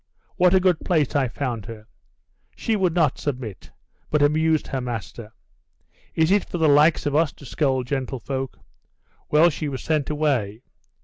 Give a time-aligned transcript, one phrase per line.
[0.35, 1.85] What a good place I found her!
[2.55, 3.69] She would not submit,
[4.09, 5.31] but abused her master.
[6.15, 8.57] Is it for the likes of us to scold gentlefolk?
[9.29, 10.63] Well, she was sent away.